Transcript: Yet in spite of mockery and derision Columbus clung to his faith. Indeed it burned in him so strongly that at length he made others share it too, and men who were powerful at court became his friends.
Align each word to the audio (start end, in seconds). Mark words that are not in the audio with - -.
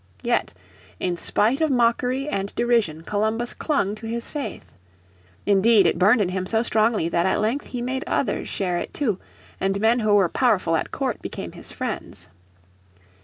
Yet 0.23 0.55
in 0.99 1.15
spite 1.15 1.61
of 1.61 1.69
mockery 1.69 2.27
and 2.27 2.51
derision 2.55 3.03
Columbus 3.03 3.53
clung 3.53 3.93
to 3.93 4.07
his 4.07 4.31
faith. 4.31 4.71
Indeed 5.45 5.85
it 5.85 5.99
burned 5.99 6.21
in 6.21 6.29
him 6.29 6.47
so 6.47 6.63
strongly 6.63 7.07
that 7.09 7.27
at 7.27 7.39
length 7.39 7.67
he 7.67 7.83
made 7.83 8.03
others 8.07 8.49
share 8.49 8.79
it 8.79 8.95
too, 8.95 9.19
and 9.59 9.79
men 9.79 9.99
who 9.99 10.15
were 10.15 10.27
powerful 10.27 10.75
at 10.75 10.91
court 10.91 11.21
became 11.21 11.51
his 11.51 11.71
friends. 11.71 12.29